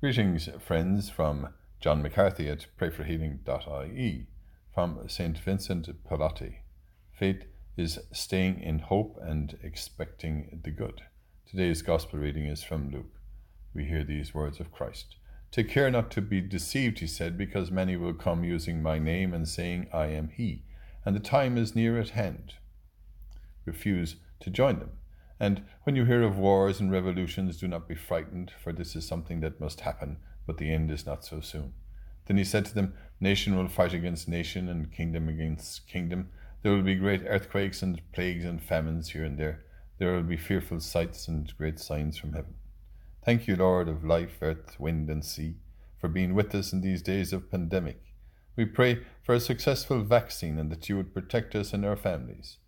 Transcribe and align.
Greetings, 0.00 0.48
friends, 0.58 1.10
from 1.10 1.52
John 1.78 2.00
McCarthy 2.00 2.48
at 2.48 2.68
prayforhealing.ie, 2.80 4.28
from 4.74 5.06
St. 5.06 5.38
Vincent 5.38 6.04
Pallotti. 6.08 6.54
Faith 7.12 7.44
is 7.76 7.98
staying 8.10 8.62
in 8.62 8.78
hope 8.78 9.18
and 9.20 9.58
expecting 9.62 10.58
the 10.64 10.70
good. 10.70 11.02
Today's 11.46 11.82
Gospel 11.82 12.18
reading 12.18 12.46
is 12.46 12.62
from 12.62 12.90
Luke. 12.90 13.20
We 13.74 13.84
hear 13.84 14.02
these 14.02 14.32
words 14.32 14.58
of 14.58 14.72
Christ. 14.72 15.16
Take 15.50 15.68
care 15.68 15.90
not 15.90 16.10
to 16.12 16.22
be 16.22 16.40
deceived, 16.40 17.00
he 17.00 17.06
said, 17.06 17.36
because 17.36 17.70
many 17.70 17.94
will 17.98 18.14
come 18.14 18.42
using 18.42 18.82
my 18.82 18.98
name 18.98 19.34
and 19.34 19.46
saying, 19.46 19.88
I 19.92 20.06
am 20.06 20.30
he, 20.30 20.62
and 21.04 21.14
the 21.14 21.20
time 21.20 21.58
is 21.58 21.76
near 21.76 22.00
at 22.00 22.10
hand. 22.10 22.54
Refuse 23.66 24.16
to 24.40 24.48
join 24.48 24.78
them 24.78 24.92
and 25.40 25.62
when 25.84 25.96
you 25.96 26.04
hear 26.04 26.22
of 26.22 26.38
wars 26.38 26.80
and 26.80 26.92
revolutions, 26.92 27.56
do 27.56 27.66
not 27.66 27.88
be 27.88 27.94
frightened, 27.94 28.52
for 28.62 28.72
this 28.72 28.94
is 28.94 29.08
something 29.08 29.40
that 29.40 29.58
must 29.58 29.80
happen, 29.80 30.18
but 30.46 30.58
the 30.58 30.70
end 30.70 30.90
is 30.90 31.06
not 31.06 31.24
so 31.24 31.40
soon. 31.40 31.72
Then 32.26 32.36
he 32.36 32.44
said 32.44 32.66
to 32.66 32.74
them, 32.74 32.92
Nation 33.20 33.56
will 33.56 33.68
fight 33.68 33.94
against 33.94 34.28
nation, 34.28 34.68
and 34.68 34.92
kingdom 34.92 35.28
against 35.28 35.88
kingdom. 35.88 36.28
There 36.62 36.72
will 36.72 36.82
be 36.82 36.94
great 36.94 37.22
earthquakes 37.26 37.82
and 37.82 38.02
plagues 38.12 38.44
and 38.44 38.62
famines 38.62 39.10
here 39.10 39.24
and 39.24 39.38
there. 39.38 39.64
There 39.98 40.12
will 40.12 40.22
be 40.22 40.36
fearful 40.36 40.80
sights 40.80 41.26
and 41.26 41.50
great 41.56 41.78
signs 41.78 42.18
from 42.18 42.34
heaven. 42.34 42.54
Thank 43.24 43.46
you, 43.46 43.56
Lord 43.56 43.88
of 43.88 44.04
life, 44.04 44.38
earth, 44.42 44.78
wind, 44.78 45.08
and 45.08 45.24
sea, 45.24 45.56
for 45.98 46.08
being 46.08 46.34
with 46.34 46.54
us 46.54 46.72
in 46.72 46.82
these 46.82 47.02
days 47.02 47.32
of 47.32 47.50
pandemic. 47.50 48.02
We 48.56 48.66
pray 48.66 49.04
for 49.22 49.34
a 49.34 49.40
successful 49.40 50.02
vaccine 50.02 50.58
and 50.58 50.70
that 50.70 50.88
you 50.88 50.96
would 50.96 51.14
protect 51.14 51.54
us 51.54 51.72
and 51.72 51.84
our 51.84 51.96
families. 51.96 52.58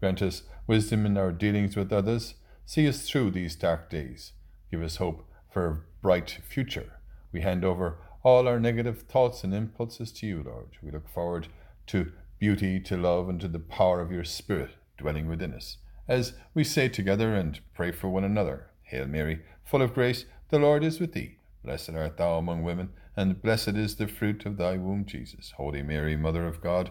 Grant 0.00 0.22
us 0.22 0.42
wisdom 0.66 1.06
in 1.06 1.16
our 1.16 1.30
dealings 1.30 1.76
with 1.76 1.92
others. 1.92 2.34
See 2.64 2.88
us 2.88 3.08
through 3.08 3.30
these 3.32 3.54
dark 3.54 3.90
days. 3.90 4.32
Give 4.70 4.82
us 4.82 4.96
hope 4.96 5.28
for 5.52 5.66
a 5.66 6.02
bright 6.02 6.38
future. 6.48 6.92
We 7.32 7.42
hand 7.42 7.64
over 7.64 7.98
all 8.22 8.48
our 8.48 8.58
negative 8.58 9.02
thoughts 9.02 9.44
and 9.44 9.54
impulses 9.54 10.12
to 10.12 10.26
you, 10.26 10.42
Lord. 10.42 10.68
We 10.82 10.90
look 10.90 11.08
forward 11.08 11.48
to 11.88 12.12
beauty, 12.38 12.80
to 12.80 12.96
love, 12.96 13.28
and 13.28 13.40
to 13.40 13.48
the 13.48 13.58
power 13.58 14.00
of 14.00 14.10
your 14.10 14.24
Spirit 14.24 14.70
dwelling 14.96 15.28
within 15.28 15.52
us. 15.52 15.76
As 16.08 16.34
we 16.54 16.64
say 16.64 16.88
together 16.88 17.34
and 17.34 17.60
pray 17.74 17.92
for 17.92 18.08
one 18.08 18.24
another, 18.24 18.66
Hail 18.82 19.06
Mary, 19.06 19.40
full 19.64 19.82
of 19.82 19.94
grace, 19.94 20.24
the 20.48 20.58
Lord 20.58 20.82
is 20.82 20.98
with 20.98 21.12
thee. 21.12 21.36
Blessed 21.62 21.90
art 21.90 22.16
thou 22.16 22.38
among 22.38 22.62
women, 22.62 22.90
and 23.16 23.40
blessed 23.40 23.76
is 23.76 23.96
the 23.96 24.08
fruit 24.08 24.46
of 24.46 24.56
thy 24.56 24.76
womb, 24.76 25.04
Jesus. 25.04 25.52
Holy 25.56 25.82
Mary, 25.82 26.16
Mother 26.16 26.46
of 26.46 26.60
God, 26.60 26.90